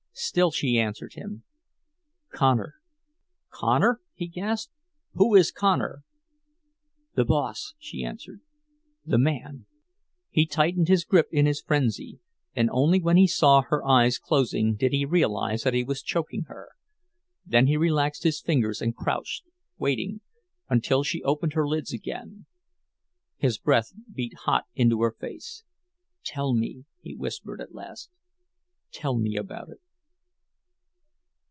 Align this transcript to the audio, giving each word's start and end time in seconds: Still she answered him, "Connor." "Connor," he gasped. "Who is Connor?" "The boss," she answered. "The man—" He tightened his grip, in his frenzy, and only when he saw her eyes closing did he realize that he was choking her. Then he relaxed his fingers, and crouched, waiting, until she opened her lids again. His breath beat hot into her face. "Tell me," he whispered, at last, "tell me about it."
Still 0.13 0.51
she 0.51 0.77
answered 0.77 1.13
him, 1.13 1.43
"Connor." 2.29 2.75
"Connor," 3.49 4.01
he 4.13 4.27
gasped. 4.27 4.71
"Who 5.13 5.33
is 5.35 5.51
Connor?" 5.51 6.03
"The 7.15 7.25
boss," 7.25 7.73
she 7.79 8.03
answered. 8.03 8.41
"The 9.03 9.17
man—" 9.17 9.65
He 10.29 10.45
tightened 10.45 10.89
his 10.89 11.05
grip, 11.05 11.27
in 11.31 11.47
his 11.47 11.59
frenzy, 11.61 12.19
and 12.55 12.69
only 12.71 13.01
when 13.01 13.17
he 13.17 13.25
saw 13.25 13.63
her 13.63 13.83
eyes 13.83 14.19
closing 14.19 14.75
did 14.75 14.91
he 14.91 15.05
realize 15.05 15.63
that 15.63 15.73
he 15.73 15.83
was 15.83 16.03
choking 16.03 16.43
her. 16.43 16.69
Then 17.43 17.65
he 17.65 17.75
relaxed 17.77 18.23
his 18.23 18.41
fingers, 18.41 18.79
and 18.79 18.95
crouched, 18.95 19.43
waiting, 19.79 20.21
until 20.69 21.01
she 21.03 21.23
opened 21.23 21.53
her 21.53 21.67
lids 21.67 21.93
again. 21.93 22.45
His 23.37 23.57
breath 23.57 23.91
beat 24.13 24.35
hot 24.41 24.65
into 24.75 25.01
her 25.01 25.13
face. 25.17 25.63
"Tell 26.23 26.53
me," 26.53 26.85
he 27.01 27.15
whispered, 27.15 27.59
at 27.59 27.73
last, 27.73 28.11
"tell 28.91 29.17
me 29.17 29.35
about 29.35 29.69
it." 29.69 29.79